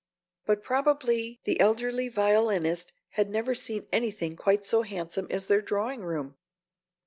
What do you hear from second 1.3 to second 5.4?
the elderly violinist had never seen anything quite so handsome